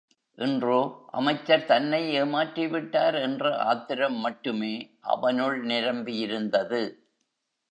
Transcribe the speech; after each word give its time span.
இன்றோ 0.37 0.77
அமைச்சர் 1.11 1.65
தன்னை 1.65 2.21
ஏமாற்றிவிட்டார் 2.21 3.21
என்ற 3.21 3.57
ஆத்திரம் 3.57 4.17
மட்டுமே 4.17 4.73
அவனுள் 5.01 5.65
நிரம்பியிருந்தது. 5.65 6.81